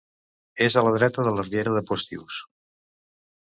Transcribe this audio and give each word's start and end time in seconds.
És 0.67 0.77
a 0.77 0.83
la 0.87 0.93
dreta 0.95 1.27
de 1.27 1.35
la 1.37 1.45
Riera 1.51 1.75
de 1.77 1.85
Postius. 1.93 2.41